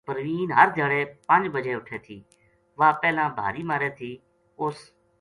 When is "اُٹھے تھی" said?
1.77-2.17